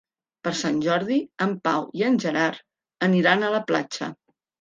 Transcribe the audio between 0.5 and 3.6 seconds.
Sant Jordi en Pau i en Gerard aniran a